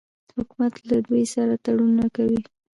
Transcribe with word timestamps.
حکومت 0.35 0.73
له 0.89 0.97
دوی 1.07 1.23
سره 1.33 1.53
تړونونه 1.65 2.05
کوي. 2.15 2.41